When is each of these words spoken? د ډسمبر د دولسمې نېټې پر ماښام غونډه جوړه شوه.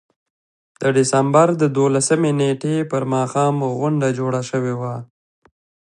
د 0.81 0.83
ډسمبر 0.95 1.47
د 1.61 1.63
دولسمې 1.77 2.31
نېټې 2.39 2.75
پر 2.91 3.01
ماښام 3.13 3.55
غونډه 3.79 4.07
جوړه 4.19 4.41
شوه. 4.49 4.93